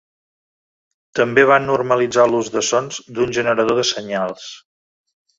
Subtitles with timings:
[1.17, 4.47] També van normalitzar l'ús de sons d'un generador de senyals.